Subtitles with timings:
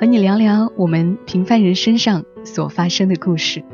[0.00, 3.64] 和你聊聊我们平凡人身上所发生的故事。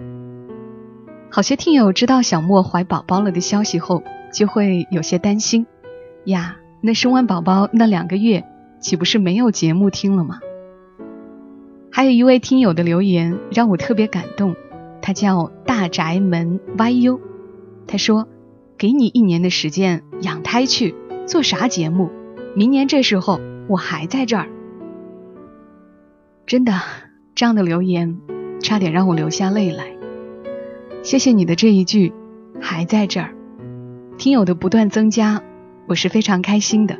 [1.30, 5.66] 好些听友知道小莫怀宝宝了的消息后，就会有些担心
[6.24, 8.42] 呀，那生完宝宝那两个月，
[8.80, 10.38] 岂不是没有节目听了吗？
[11.92, 14.56] 还有一位听友的留言让我特别感动。
[15.02, 17.20] 他叫大宅门 YU，
[17.86, 18.26] 他说
[18.78, 20.94] ：“给你一年的时间养胎去
[21.26, 22.08] 做啥节目？
[22.56, 23.38] 明年这时候
[23.68, 24.48] 我还在这儿。”
[26.46, 26.74] 真的，
[27.34, 28.20] 这样的留言
[28.60, 29.86] 差点让我流下泪来。
[31.02, 32.12] 谢谢你的这一句
[32.60, 33.34] “还在这儿”，
[34.18, 35.42] 听友的不断增加，
[35.88, 36.98] 我是非常开心的。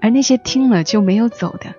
[0.00, 1.74] 而那些听了就没有走的，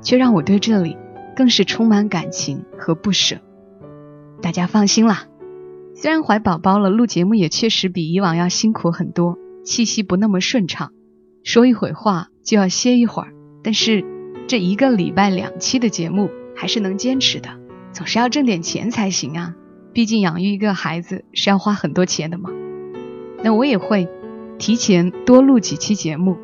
[0.00, 0.96] 却让我对这里
[1.36, 3.36] 更是充满感情和不舍。
[4.40, 5.24] 大家放心啦，
[5.94, 10.92] 虽然怀宝宝了，录节目也确实比以往要辛苦很多，气息不那么顺畅，
[11.44, 14.02] 说一会话就要歇一会儿，但是
[14.48, 17.50] 这一个礼拜两期的节目还是能坚持的，
[17.92, 19.54] 总是要挣点钱才行啊，
[19.92, 22.50] 毕竟养育一个孩子是要花很多钱的嘛。
[23.42, 24.08] 那我也会
[24.56, 26.36] 提前多录几期节目，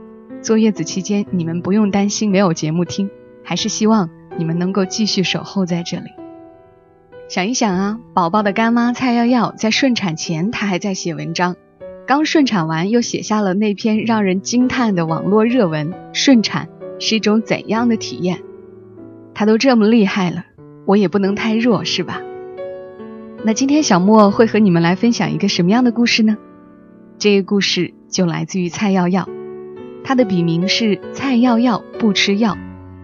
[0.42, 3.08] 坐月子期间你们不用担心没有节目听，
[3.44, 6.10] 还是希望你们能够继续守候在这里。
[7.28, 11.54] 想一想啊，宝宝的干妈蔡耀耀在顺产前，她还在写文章，
[12.06, 16.68] 刚顺产完又写下了那篇让人惊叹的网络热文《顺产
[17.02, 18.36] 是一种怎样的体验》。
[19.34, 20.44] 他都这么厉害了，
[20.86, 22.22] 我也不能太弱，是吧？
[23.44, 26.36] 那今天小莫会和你们来分享一个什么样的故事呢？
[27.18, 29.28] 这个故事就来自于蔡耀耀，
[30.04, 32.56] 他的笔名是蔡耀耀，不吃药，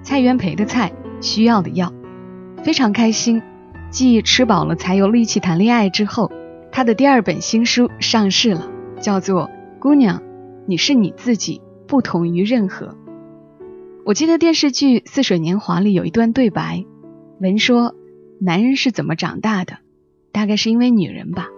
[0.05, 1.93] 蔡元培的蔡，需要的药，
[2.63, 3.43] 非常开心。
[3.91, 6.31] 继吃饱了才有力气谈恋爱之后，
[6.71, 8.71] 他的第二本新书上市了，
[9.01, 9.47] 叫做
[9.81, 10.23] 《姑娘，
[10.67, 12.87] 你是你自己，不同于任何》。
[14.09, 16.87] 我记得电视剧《似水年华》里有一段对白，
[17.43, 17.95] 文说
[18.41, 19.81] ：“男人是怎么长大的？
[20.33, 21.49] 大概是因为女人吧。”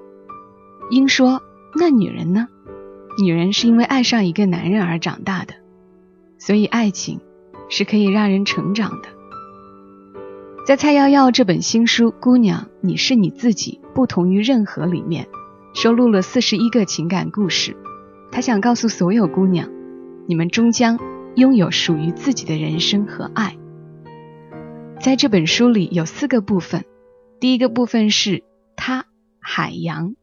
[0.91, 1.43] 英说
[1.79, 2.49] ：“那女人呢？
[3.23, 5.55] 女人是因为爱上一个男人而长大的，
[6.39, 7.21] 所以爱情
[7.69, 9.11] 是可以让人成长的。”
[10.67, 15.29] 在蔡耀耀这本新书《姑娘，你是你自己，不同于任何》里面，
[15.73, 17.77] 收录了四十一个情感故事。
[18.33, 19.69] 他想告诉所有姑娘，
[20.27, 20.99] 你们终将
[21.37, 23.57] 拥有属于自己的人生和爱。
[25.01, 26.85] 在这本书里有四个部分，
[27.41, 28.45] 第一个部分是
[28.77, 29.07] 他
[29.39, 30.15] 海洋。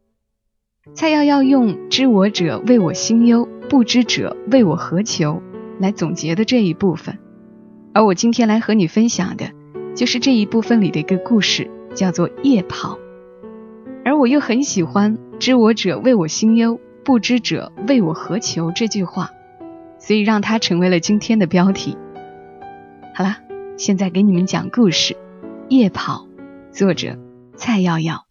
[0.94, 5.42] 蔡耀耀用“知我者谓我心忧，不知者谓我何求”
[5.80, 7.18] 来总结的这一部分，
[7.94, 9.52] 而我今天来和你分享的。
[9.96, 13.00] 就是这一部分里的一个故事，叫做夜跑。
[14.06, 19.32] 而我又很喜欢“知我者谓我心忧，不知者谓我何求”这句话，
[20.00, 21.98] 所以让它成为了今天的标题。
[23.16, 23.38] 好了，
[23.78, 25.14] 现在给你们讲故事，
[25.70, 26.28] 《夜跑》，
[26.78, 27.18] 作者
[27.56, 28.26] 蔡耀耀。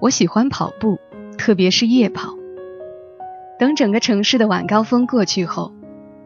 [0.00, 0.98] 我喜欢跑步，
[1.38, 2.34] 特别是夜跑。
[3.58, 5.72] 等整个城市的晚高峰过去后，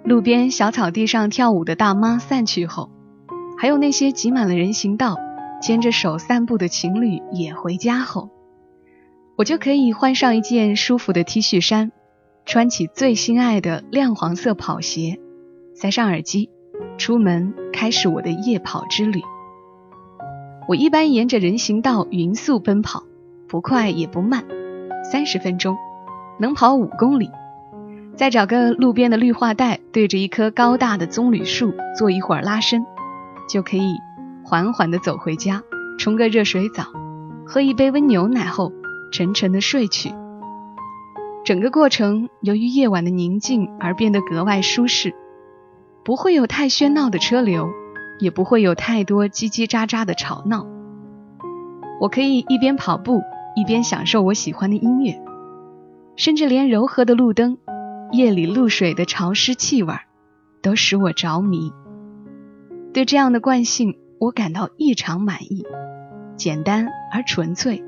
[0.02, 2.88] 路边小草地上跳舞的大妈散去后，
[3.58, 5.18] 还有那些挤满了人行道、
[5.60, 8.30] 牵着手散步的情侣也回家后，
[9.36, 11.92] 我就可以换上一件舒服的 T 恤衫，
[12.46, 15.20] 穿起最心爱的亮黄色跑鞋，
[15.74, 16.48] 塞上耳机，
[16.96, 19.20] 出门开始我的夜跑之旅。
[20.66, 23.04] 我一般沿着人行道匀速奔跑，
[23.46, 24.42] 不快也不慢，
[25.04, 25.76] 三十分钟。
[26.38, 27.30] 能跑五公里，
[28.14, 32.86] 再找个路边的绿化带，对着一棵高大的棕榈树做一会儿拉伸，
[33.48, 33.96] 就可以
[34.44, 35.62] 缓缓地走回家，
[35.98, 36.84] 冲个热水澡，
[37.46, 38.72] 喝一杯温牛奶后，
[39.12, 40.14] 沉沉的睡去。
[41.44, 45.14] 整个过程由于夜晚的宁静而变得格外舒适，
[46.04, 47.68] 不会有太喧闹的车流，
[48.18, 50.66] 也不会有太多叽叽喳喳的吵闹。
[52.00, 53.22] 我可以一边跑步，
[53.54, 55.22] 一边享受我喜欢的音乐。
[56.16, 57.58] 甚至连柔和的路灯、
[58.10, 59.94] 夜里露水的潮湿气味，
[60.62, 61.72] 都使我着迷。
[62.92, 65.64] 对这样的惯性，我感到异常满意。
[66.36, 67.84] 简单而纯粹，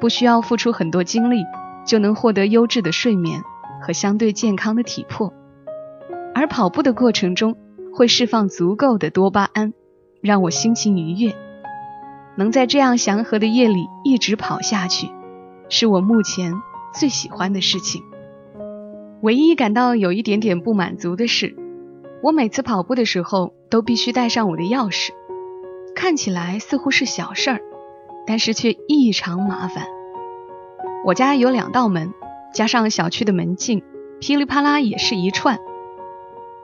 [0.00, 1.44] 不需要付出很多精力，
[1.86, 3.42] 就能获得优质的睡眠
[3.80, 5.32] 和相对健康的体魄。
[6.34, 7.56] 而跑步的过程中
[7.94, 9.72] 会释放足够的多巴胺，
[10.20, 11.34] 让我心情愉悦。
[12.36, 15.08] 能在这样祥和的夜里一直跑下去，
[15.70, 16.52] 是我目前
[16.92, 18.02] 最喜欢的事情。
[19.22, 21.56] 唯一感到有一点点不满足的是，
[22.22, 25.12] 我每次跑步的时候都必须带上我的钥匙，
[25.94, 27.60] 看起来似乎是小事儿，
[28.26, 29.86] 但是却异常麻烦。
[31.04, 32.12] 我家有两道门，
[32.52, 33.82] 加上小区的门禁，
[34.20, 35.58] 噼里啪啦也是一串。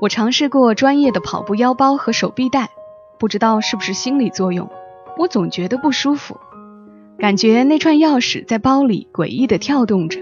[0.01, 2.71] 我尝试过专业的跑步腰包和手臂带，
[3.19, 4.69] 不知道是不是心理作用，
[5.17, 6.37] 我总觉得不舒服，
[7.19, 10.19] 感觉那串钥匙在包里诡异的跳动着。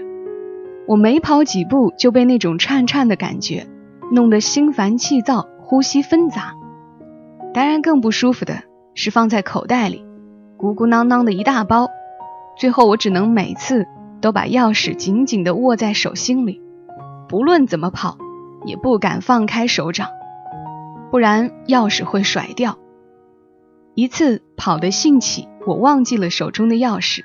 [0.87, 3.65] 我没跑几步就被那种颤颤的感觉
[4.11, 6.53] 弄得心烦气躁，呼吸纷杂。
[7.53, 8.61] 当然，更不舒服的
[8.93, 10.05] 是放在口袋里，
[10.61, 11.89] 鼓鼓囊囊的一大包。
[12.55, 13.87] 最后，我只能每次
[14.21, 16.61] 都把钥匙紧紧地握在手心里，
[17.27, 18.19] 不论怎么跑，
[18.63, 20.09] 也不敢放开手掌，
[21.09, 22.77] 不然钥匙会甩掉。
[23.95, 27.21] 一次跑得兴起，我忘记了手中的钥匙，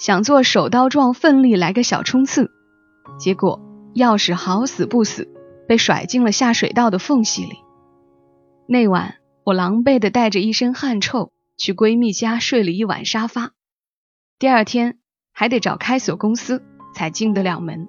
[0.00, 2.50] 想做手刀状奋力来个小冲刺。
[3.20, 3.60] 结果
[3.94, 5.28] 钥匙好死不死
[5.68, 7.52] 被甩进了下水道的缝隙里。
[8.66, 9.14] 那晚
[9.44, 13.50] 我狼狈的带着一身汗臭去闺蜜家睡了一晚沙发，
[14.38, 15.00] 第二天
[15.32, 16.62] 还得找开锁公司
[16.94, 17.88] 才进得了门。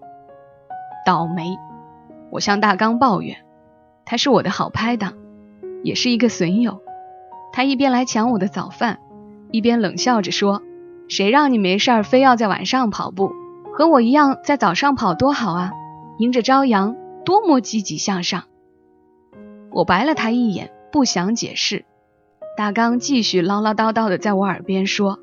[1.06, 1.56] 倒霉！
[2.32, 3.46] 我向大刚抱怨，
[4.08, 5.14] 他是我的好拍档，
[5.84, 6.82] 也是一个损友。
[7.54, 9.00] 他一边来抢我的早饭，
[9.52, 10.64] 一边冷笑着说
[11.08, 13.32] ：“谁让你没事儿非要在晚上跑步？”
[13.72, 15.72] 和我一样在早上跑多好啊，
[16.18, 18.46] 迎着朝阳，多么积极向上。
[19.72, 21.86] 我白了他一眼，不想解释。
[22.60, 25.22] 大刚继续唠唠叨叨的在我耳边说：“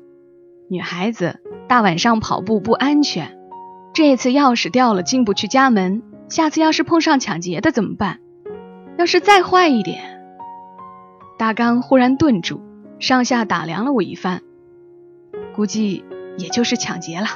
[0.71, 3.37] 女孩子大晚上跑步不安全，
[3.93, 8.21] 这次钥匙掉了进不去家门，下次要是碰上抢劫的怎么办？
[8.97, 10.19] 要是再坏一点……”
[11.37, 12.59] 大刚忽然顿住，
[12.97, 14.41] 上下打量了我一番，
[15.55, 16.03] 估计
[16.39, 17.27] 也就是抢劫了。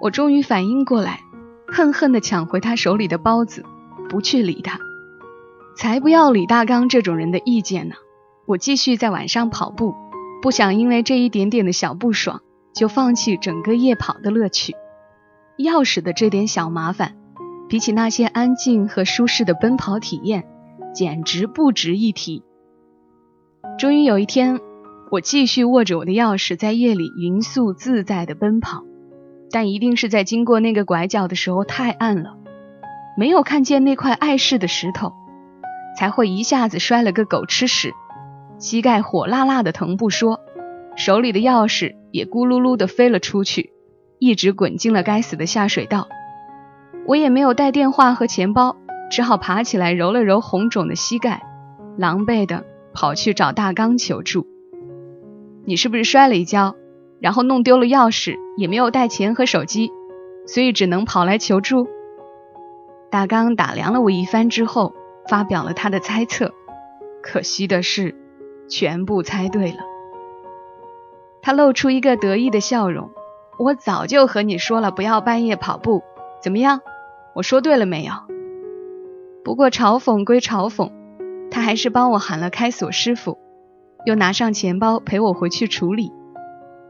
[0.00, 1.18] 我终于反应过来，
[1.66, 3.64] 恨恨地抢回他手里的包子，
[4.08, 4.78] 不去理他。
[5.76, 7.96] 才不要李大刚这种人的意见呢！
[8.46, 9.94] 我继续在晚上跑步，
[10.42, 12.40] 不想因为这一点点的小不爽
[12.74, 14.74] 就放弃整个夜跑的乐趣。
[15.58, 17.14] 钥匙的这点小麻烦，
[17.68, 20.44] 比起那些安静和舒适的奔跑体验，
[20.94, 22.42] 简直不值一提。
[23.78, 24.60] 终于有一天，
[25.10, 28.82] 我继续握着我的钥匙，在夜里匀速自在地奔跑。
[29.52, 32.38] 但一定是在经过那个拐角的时候太暗了，
[33.18, 35.12] 没有看见那块碍事的石头，
[35.98, 37.92] 才会一下子摔了个狗吃屎，
[38.62, 40.38] 膝盖火辣辣的疼不说，
[40.94, 43.72] 手里的钥匙也咕噜噜的飞了出去，
[44.20, 46.06] 一直滚进了该死的下水道。
[47.04, 48.76] 我也没有带电话和钱包，
[49.10, 51.42] 只好爬起来揉了揉红肿的膝盖，
[51.98, 52.64] 狼狈的
[52.94, 54.46] 跑去找大刚求助。
[55.64, 56.76] 你是不是摔了一跤？
[57.20, 59.90] 然后弄丢了钥匙，也没有带钱和手机，
[60.46, 61.88] 所以只能跑来求助。
[63.10, 64.94] 大刚打量了我一番之后，
[65.28, 66.52] 发表了他的猜测。
[67.24, 68.16] 可惜的是，
[68.72, 69.78] 全部猜对了。
[71.42, 73.10] 他露出一个得意的笑容。
[73.58, 76.02] 我早就和你说了，不要半夜跑步，
[76.42, 76.80] 怎么样？
[77.34, 78.12] 我说对了没有？
[79.44, 80.90] 不过嘲讽归嘲讽，
[81.50, 83.38] 他还是帮我喊了开锁师傅，
[84.06, 86.10] 又拿上钱包陪我回去处理。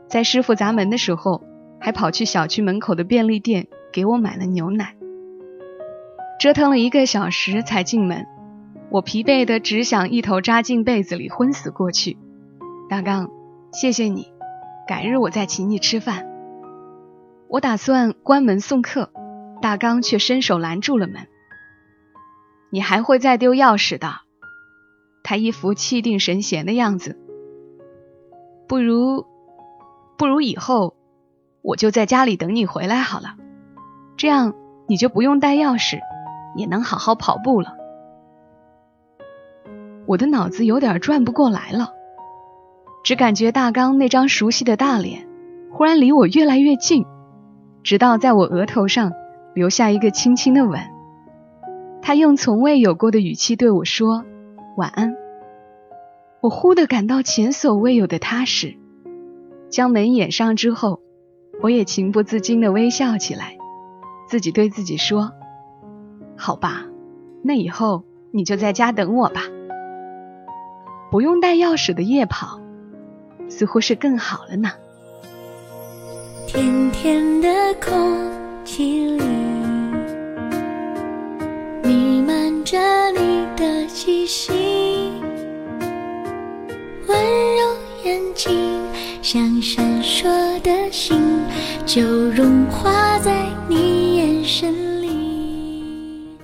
[0.06, 1.42] 在师傅砸门的时候，
[1.80, 4.94] 还跑去小区门口的便利店给我买了牛奶。
[6.38, 8.26] 折腾了一个小时才进门，
[8.92, 12.18] 我疲惫的只想一头扎进被子里昏死过去。
[12.90, 13.30] 大刚，
[13.72, 14.30] 谢谢你，
[14.86, 16.26] 改日我再请你吃饭。
[17.48, 19.10] 我打算关门送客，
[19.62, 21.26] 大刚却伸手拦住了门。
[22.68, 24.12] 你还会再丢钥匙的。
[25.24, 27.18] 他一副气定神闲的样子，
[28.68, 29.24] 不如。
[30.18, 30.94] 不如以后
[31.62, 33.36] 我就在家里等你回来好了，
[34.18, 34.52] 这样
[34.86, 35.98] 你就不用带钥匙，
[36.56, 37.78] 也能好好跑步了。
[40.12, 41.94] 我的脑子有点转不过来了，
[43.02, 45.26] 只感觉大刚那张熟悉的大脸
[45.70, 47.06] 忽然离我越来越近，
[47.82, 49.14] 直到在我额头上
[49.54, 50.78] 留下一个轻轻的吻。
[52.02, 54.26] 他用从未有过的语气对我说
[54.76, 55.16] ：“晚安。”
[56.42, 58.76] 我忽地感到前所未有的踏实。
[59.70, 61.00] 将门掩上之后，
[61.62, 63.56] 我也情不自禁地微笑起来，
[64.28, 65.32] 自己对自己说
[66.36, 66.84] ：“好吧，
[67.42, 69.44] 那以后你就在家等我吧。
[71.12, 72.58] 不用带钥匙的夜跑，
[73.50, 74.72] 似乎是更好了呢。”
[76.48, 78.30] 甜甜的空
[78.64, 79.22] 气里
[81.84, 82.42] 弥漫。
[82.64, 82.78] 着
[83.10, 84.52] 你的气息，
[87.06, 87.18] 温
[87.56, 88.80] 柔眼睛
[89.20, 91.20] 像闪烁的星，
[91.84, 96.38] 就融化在你眼神里。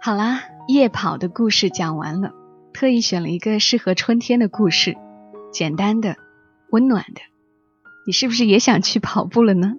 [0.00, 2.30] 好啦，夜跑的故事讲完了，
[2.78, 4.96] 特意选了一个适合春天的故事，
[5.52, 6.14] 简单的，
[6.70, 7.20] 温暖的。
[8.06, 9.74] 你是不是也想去跑步了呢？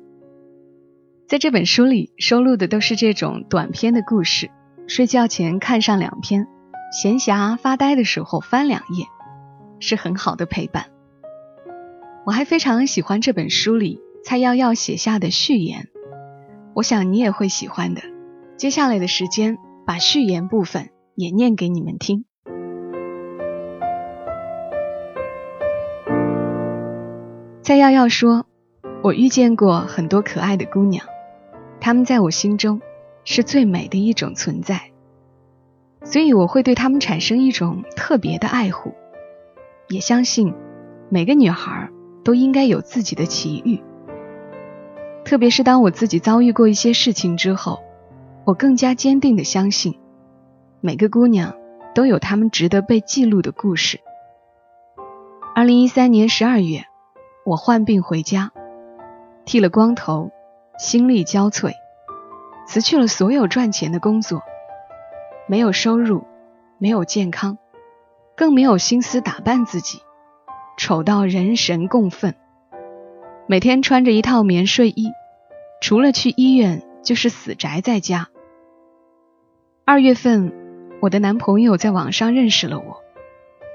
[1.26, 4.52] 在这本书里收录的都是这种短篇的故事，
[4.86, 6.46] 睡觉前看上两篇，
[6.92, 9.06] 闲暇发呆的时候翻两页，
[9.80, 10.88] 是很好的陪伴。
[12.26, 15.88] 我还非常喜欢这本书里蔡耀耀写下的序言，
[16.74, 18.02] 我想你也会喜欢的。
[18.58, 22.26] 接下来的时间，把序言部分也念给你们听。
[27.70, 28.48] 蔡耀耀说
[29.04, 31.06] ：“我遇见过很多可爱的姑娘。”
[31.80, 32.82] 她们在我心中
[33.26, 34.90] 是最美的一种存在，
[36.04, 38.96] 所以我会对她们产生一种特别的爱护，
[39.88, 40.56] 也相信
[41.10, 41.92] 每个女孩
[42.24, 43.80] 都应该有自己的奇遇。
[45.24, 47.82] 特别是当我自己遭遇过一些事情之后，
[48.46, 50.00] 我更加坚定的相信，
[50.82, 51.54] 每个姑娘
[51.94, 54.00] 都有她们值得被记录的故事。
[55.54, 56.86] 二零一三年十二月，
[57.46, 58.52] 我患病回家，
[59.46, 60.32] 剃了光头。
[60.78, 61.74] 心力交瘁，
[62.66, 64.42] 辞去了所有赚钱的工作，
[65.46, 66.24] 没有收入，
[66.78, 67.58] 没有健康，
[68.38, 70.00] 更没有心思打扮自己，
[70.78, 72.34] 丑到人神共愤。
[73.46, 75.12] 每天穿着一套棉睡衣，
[75.82, 78.30] 除了去医院就是死宅在家。
[79.84, 80.54] 二月份，
[81.02, 83.04] 我的男朋友在网上认识了我，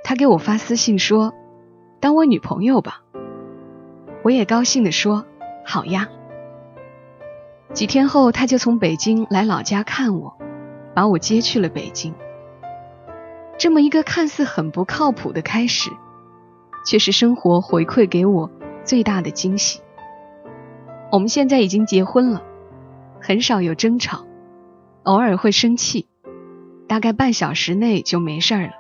[0.05, 1.35] 他给我发私信说
[2.01, 3.03] ：“当我女朋友吧。”
[4.25, 5.27] 我也高兴地说
[5.65, 6.09] ：“好呀。”
[7.75, 10.39] 几天后，他就从北京来老家看我，
[10.95, 12.15] 把我接去了北京。
[13.59, 15.91] 这么一个看似很不靠谱的开始，
[16.87, 18.51] 却是生活回馈给我
[18.83, 19.81] 最大的惊喜。
[21.13, 22.43] 我们现在已经结婚了，
[23.21, 24.25] 很少有争吵，
[25.03, 26.09] 偶尔会生气，
[26.89, 28.73] 大概半小时内就没事儿了。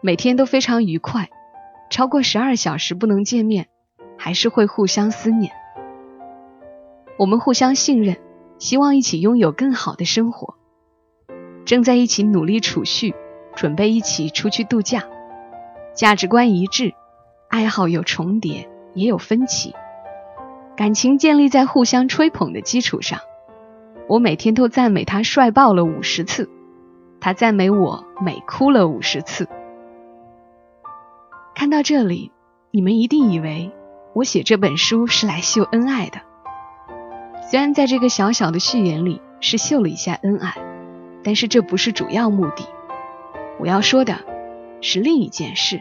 [0.00, 1.28] 每天都非常愉快，
[1.90, 3.68] 超过十二小时不能见面，
[4.22, 5.50] 还是会互相思念。
[7.18, 8.18] 我们互相信任，
[8.58, 10.56] 希望一起拥有更好的生活，
[11.64, 13.14] 正在一起努力储蓄，
[13.56, 15.04] 准备一起出去度假。
[15.94, 16.92] 价值观一致，
[17.48, 19.74] 爱好有重叠，也有分歧，
[20.76, 23.20] 感情建立在互相吹捧的基础上。
[24.06, 26.50] 我每天都赞美他帅爆了五十次，
[27.20, 29.48] 他赞美我美哭了五十次。
[31.54, 32.32] 看到这里，
[32.70, 33.70] 你们一定以为
[34.12, 36.20] 我写这本书是来秀恩爱的。
[37.50, 40.56] 虽然在这个小小的序言里是秀了一下恩爱，
[41.22, 42.64] 但是这不是主要目的。
[43.58, 44.18] 我要说的
[44.80, 45.80] 是另一件事。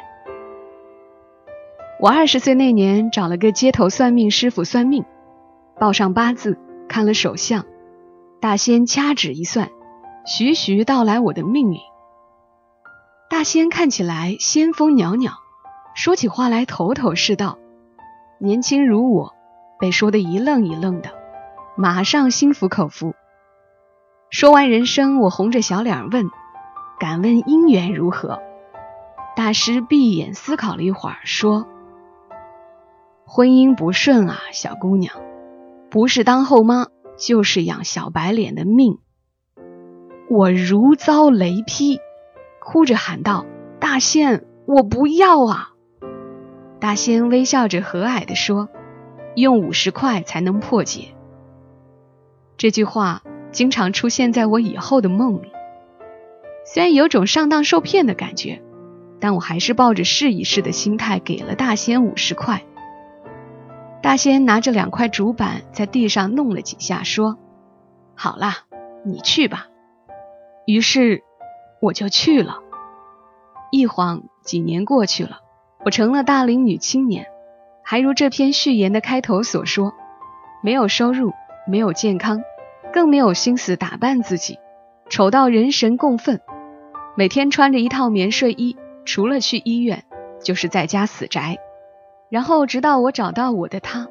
[2.00, 5.05] 我二十岁那年找了个街头算命师傅算命，
[5.79, 6.57] 报上八字，
[6.88, 7.65] 看了手相，
[8.39, 9.69] 大仙掐指一算，
[10.25, 11.79] 徐徐道来我的命运。
[13.29, 15.33] 大仙看起来仙风袅袅，
[15.93, 17.57] 说起话来头头是道，
[18.41, 19.34] 年轻如我，
[19.79, 21.10] 被说的一愣一愣的。
[21.75, 23.13] 马上心服口服。
[24.29, 26.29] 说完人生，我红着小脸问
[27.00, 28.39] ：“敢问姻缘如何？”
[29.36, 31.67] 大师闭眼思考了一会儿，说
[33.27, 35.15] ：“婚姻不顺啊，小姑娘，
[35.89, 39.00] 不是当后妈，就是养小白脸的命。”
[40.29, 42.00] 我如遭雷劈，
[42.62, 43.46] 哭着喊道
[43.81, 45.72] ：“大仙，我不要啊！”
[46.79, 48.69] 大仙微笑着和蔼地说
[49.36, 51.09] ：“用五十块才能破解。”
[52.57, 53.21] 这句话
[53.51, 55.51] 经常出现在我以后的梦里，
[56.65, 58.62] 虽然有种上当受骗的感觉，
[59.19, 62.63] 但我还是抱着试一试的心态给了大仙五十块。
[64.01, 67.38] 大仙拿着两块竹板在地上弄了几下，说
[68.15, 68.59] ：“好啦，
[69.03, 69.67] 你去吧。”
[70.65, 71.24] 于是
[71.81, 72.59] 我就去了。
[73.71, 75.39] 一晃几年过去了，
[75.83, 77.27] 我成了大龄女青年，
[77.83, 79.93] 还如这篇序言的开头所说，
[80.62, 81.31] 没有收入。
[81.67, 82.41] 没有健康，
[82.91, 84.57] 更没有心思打扮自己，
[85.07, 86.41] 丑到人神共愤。
[87.15, 90.03] 每天穿着一套棉睡衣，除了去医院，
[90.41, 91.59] 就是在家死宅。
[92.31, 94.07] 然后直到我找到我的他，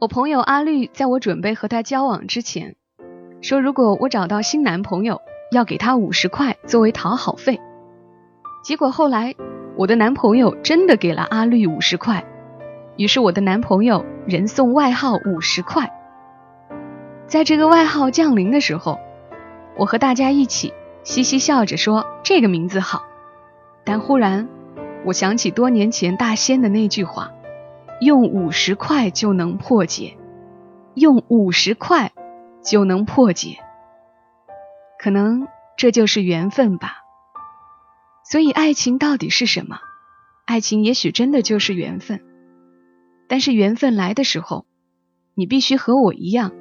[0.00, 2.74] 我朋友阿绿在我准备和他交往之前，
[3.40, 5.20] 说如果我找到新男朋友，
[5.52, 7.60] 要给他五十块作为讨好费。
[8.64, 9.36] 结果后来，
[9.76, 12.24] 我的男朋友真的给了阿绿五十块，
[12.96, 15.90] 于是我的男朋友人送外号五十块。
[17.26, 19.00] 在这个外号降临的时候，
[19.76, 23.02] 我和大家一起嘻嘻笑着说这个名字好，
[23.84, 24.48] 但忽然
[25.04, 27.32] 我想起多年前大仙的那句话：
[28.00, 30.16] 用五十块就能破解，
[30.94, 32.12] 用五十块
[32.62, 33.58] 就能破解。
[35.00, 37.03] 可能这就是缘分吧。
[38.24, 39.78] 所以，爱情到底是什么？
[40.46, 42.20] 爱情也许真的就是缘分。
[43.28, 44.66] 但是缘分来的时候，
[45.34, 46.52] 你必须和我一样，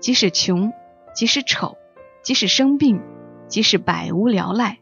[0.00, 0.72] 即使穷，
[1.14, 1.76] 即使丑，
[2.22, 3.00] 即使生病，
[3.48, 4.78] 即使百无聊赖，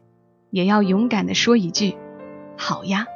[0.51, 1.95] 也要勇敢的说一句
[2.57, 3.07] “好呀”。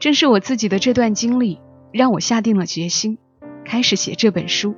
[0.00, 1.60] 正是我自己的这段经历，
[1.92, 3.18] 让我下定了决心，
[3.64, 4.74] 开始写这本书。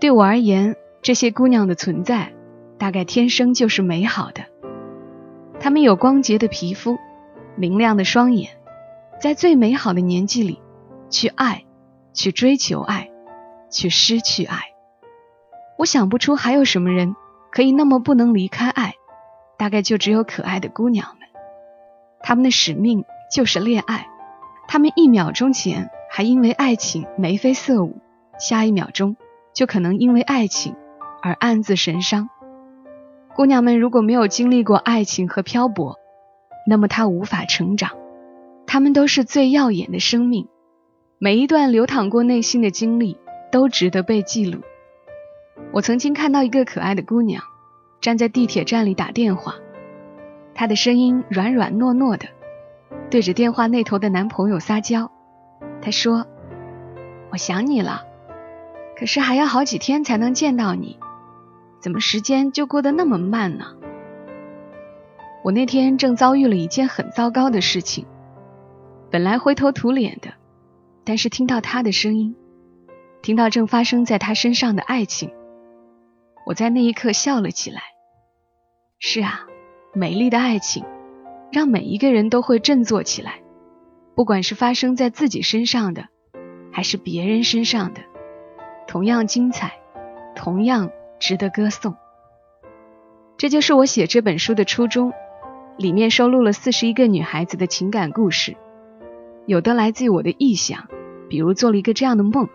[0.00, 2.32] 对我而言，这些姑娘的存在，
[2.78, 4.53] 大概天生就是美好的。
[5.64, 6.98] 他们有光洁的皮肤，
[7.56, 8.50] 明亮的双眼，
[9.18, 10.60] 在最美好的年纪里，
[11.08, 11.64] 去爱，
[12.12, 13.08] 去追求爱，
[13.70, 14.58] 去失去爱。
[15.78, 17.16] 我想不出还有什么人
[17.50, 18.92] 可以那么不能离开爱，
[19.56, 21.28] 大概就只有可爱的姑娘们。
[22.20, 24.06] 他们的使命就是恋爱，
[24.68, 28.02] 他们一秒钟前还因为爱情眉飞色舞，
[28.38, 29.16] 下一秒钟
[29.54, 30.76] 就可能因为爱情
[31.22, 32.28] 而暗自神伤。
[33.34, 35.98] 姑娘们如果没有经历过爱情和漂泊，
[36.68, 37.90] 那么她无法成长。
[38.64, 40.46] 她们都是最耀眼的生命，
[41.18, 43.18] 每一段流淌过内心的经历
[43.50, 44.60] 都值得被记录。
[45.72, 47.42] 我曾经看到一个可爱的姑娘
[48.00, 49.56] 站在地铁站里打电话，
[50.54, 52.28] 她的声音软软糯糯的，
[53.10, 55.10] 对着电话那头的男朋友撒娇。
[55.82, 56.26] 她说
[57.32, 58.02] ：“我想你了，
[58.96, 60.98] 可是还要好几天才能见到你。”
[61.84, 63.76] 怎么时间就过得那么慢呢？
[65.42, 68.06] 我那天正遭遇了一件很糟糕的事情，
[69.10, 70.32] 本来灰头土脸的，
[71.04, 72.34] 但是听到他的声音，
[73.20, 75.30] 听到正发生在他身上的爱情，
[76.46, 77.82] 我在那一刻笑了起来。
[78.98, 79.42] 是啊，
[79.92, 80.86] 美丽的爱情，
[81.52, 83.40] 让每一个人都会振作起来，
[84.14, 86.06] 不管是发生在自己身上的，
[86.72, 88.00] 还是别人身上的，
[88.86, 89.74] 同样精彩，
[90.34, 90.90] 同样。
[91.18, 91.94] 值得歌颂，
[93.36, 95.12] 这就是我写这本书的初衷。
[95.76, 98.56] 里面收录了四十一个女孩子的情感故事，
[99.44, 100.86] 有的来自于我的臆想，
[101.28, 102.46] 比如做了一个这样的梦；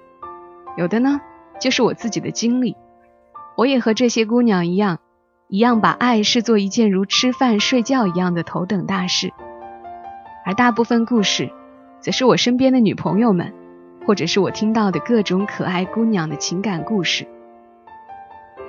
[0.78, 1.19] 有的呢，
[1.60, 2.78] 就是我自己的经历。
[3.58, 5.00] 我也和这些姑娘一样，
[5.50, 9.34] 一样把爱视作一件如吃饭睡觉一样的头等大事。
[10.45, 11.52] 而大部分故事，
[12.00, 13.54] 则是我身边的女朋友们，
[14.08, 17.28] 或者是我听到的各种可爱姑娘的情感故事。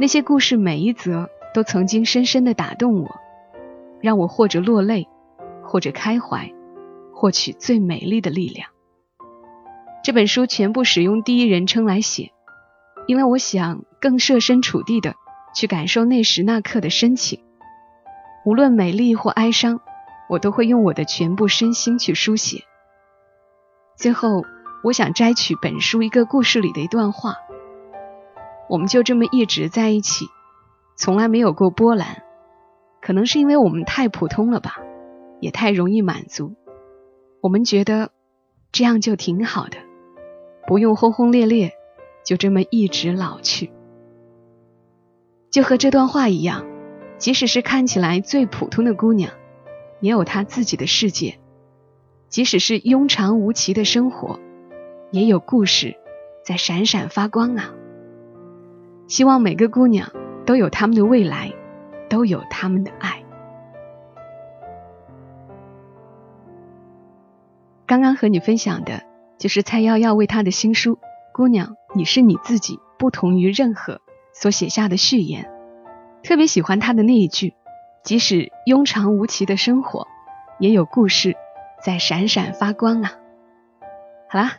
[0.00, 3.16] 那些故事每一则都曾经深深的打动我，
[4.00, 5.06] 让我或者落泪，
[5.62, 6.54] 或者开怀，
[7.12, 8.70] 获取最美丽的力量。
[10.02, 12.32] 这本书全部使用第一人称来写，
[13.06, 15.16] 因为我想更设身处地的
[15.54, 17.42] 去感受那时那刻的深情。
[18.46, 19.82] 无论美丽或哀伤，
[20.30, 22.64] 我都会用我的全部身心去书写。
[23.98, 24.46] 最后，
[24.82, 27.34] 我想摘取本书一个故事里的一段话。
[28.70, 30.26] 我们就这么一直在一起，
[30.94, 32.22] 从来没有过波澜。
[33.02, 34.78] 可能是因为我们太普通了吧，
[35.40, 36.54] 也太容易满足。
[37.40, 38.12] 我们觉得
[38.70, 39.78] 这样就挺好的，
[40.68, 41.72] 不用轰轰烈烈，
[42.24, 43.72] 就这么一直老去。
[45.50, 46.64] 就和这段话一样，
[47.18, 49.32] 即使是看起来最普通的姑娘，
[49.98, 51.38] 也有她自己的世界；
[52.28, 54.38] 即使是庸常无奇的生活，
[55.10, 55.96] 也有故事
[56.44, 57.74] 在闪闪发光啊。
[59.10, 60.12] 希望每个姑娘
[60.46, 61.52] 都有他们的未来，
[62.08, 63.24] 都有他们的爱。
[67.86, 69.02] 刚刚和你分享的
[69.36, 70.94] 就是蔡瑶瑶为她的新书
[71.32, 73.94] 《姑娘，你是你自己，不同于任何》
[74.32, 75.50] 所写下的序言。
[76.22, 77.54] 特别喜欢她的那一句
[78.04, 80.06] ：“即使庸常无奇的生活，
[80.60, 81.34] 也有故事
[81.84, 83.14] 在闪闪发光啊！”
[84.30, 84.58] 好啦，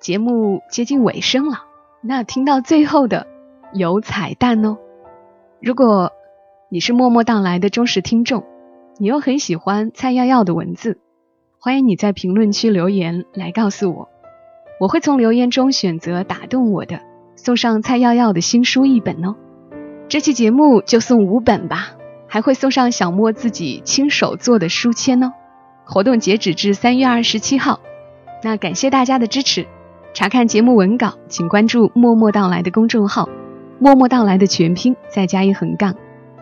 [0.00, 1.66] 节目接近尾声了，
[2.00, 3.26] 那听到最后的。
[3.72, 4.76] 有彩蛋哦！
[5.60, 6.12] 如果
[6.68, 8.44] 你是默默到来的忠实听众，
[8.98, 10.98] 你又很喜欢蔡耀耀的文字，
[11.58, 14.08] 欢迎你在评论区留言来告诉我，
[14.80, 17.00] 我会从留言中选择打动我的，
[17.36, 19.36] 送上蔡耀耀的新书一本哦。
[20.08, 21.92] 这期节目就送五本吧，
[22.26, 25.32] 还会送上小莫自己亲手做的书签哦。
[25.84, 27.80] 活动截止至三月二十七号，
[28.42, 29.66] 那感谢大家的支持。
[30.14, 33.28] 查看节目文稿，请关注默默到来的公众号。
[33.82, 35.96] 默默到来的全拼，再加一横杠。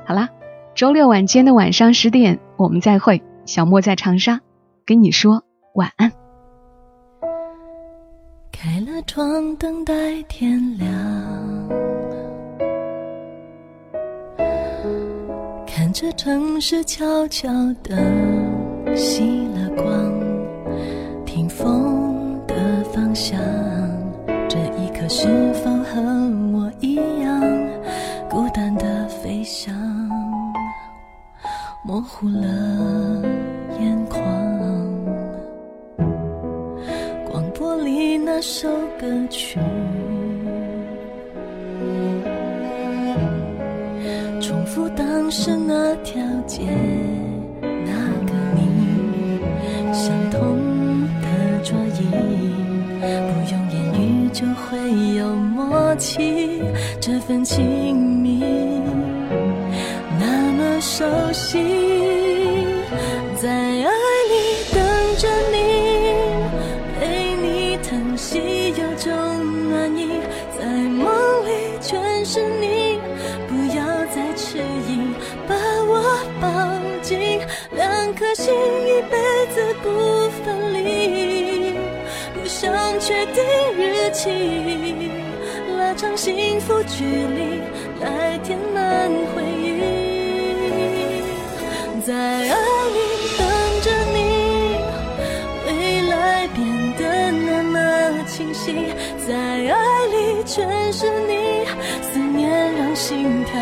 [0.05, 0.29] 好啦，
[0.75, 3.23] 周六晚间的晚上十点，我们再会。
[3.47, 4.41] 小莫在长沙，
[4.85, 6.13] 跟你说晚安。
[8.53, 10.87] 开了窗，等待天亮。
[15.67, 17.49] 看着城市悄悄
[17.83, 17.97] 的
[18.95, 20.13] 熄了光，
[21.25, 23.41] 听风的方向，
[24.47, 26.03] 这一刻是否和
[26.53, 27.01] 我一
[32.01, 33.23] 模糊了
[33.79, 34.19] 眼眶。
[37.27, 39.61] 广播里那首歌曲。
[44.41, 46.63] 重复当时那条街，
[47.61, 47.93] 那
[48.25, 49.39] 个你，
[49.93, 50.57] 相同
[51.21, 51.29] 的
[51.63, 52.09] 桌椅，
[53.03, 56.63] 不用言语就会有默契，
[56.99, 58.10] 这份情
[83.11, 83.43] 确定
[83.77, 84.31] 日期，
[85.77, 87.61] 拉长幸福距离，
[88.01, 89.67] 来填满回忆。
[92.07, 92.55] 在爱
[92.95, 92.99] 里
[93.37, 93.43] 等
[93.83, 94.17] 着你，
[95.67, 95.69] 未
[96.09, 96.57] 来变
[96.97, 98.95] 得那么清晰，
[99.27, 101.67] 在爱里全是你，
[102.01, 103.61] 思念让心跳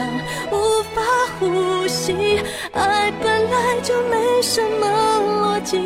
[0.52, 1.00] 无法
[1.40, 2.38] 呼吸。
[2.72, 5.78] 爱本来就没什么逻辑，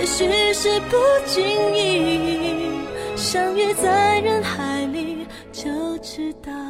[0.00, 2.80] 也许是不经意
[3.16, 6.69] 相遇在人海里，就知道。